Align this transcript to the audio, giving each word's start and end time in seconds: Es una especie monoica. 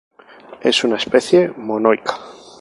Es 0.61 0.83
una 0.83 0.97
especie 0.97 1.47
monoica. 1.55 2.17